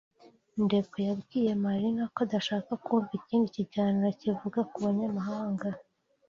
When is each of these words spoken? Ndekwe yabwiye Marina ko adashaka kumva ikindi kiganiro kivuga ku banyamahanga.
Ndekwe 0.63 0.99
yabwiye 1.09 1.51
Marina 1.63 2.03
ko 2.13 2.19
adashaka 2.25 2.71
kumva 2.85 3.11
ikindi 3.19 3.47
kiganiro 3.55 4.09
kivuga 4.21 4.59
ku 4.71 4.77
banyamahanga. 4.85 5.69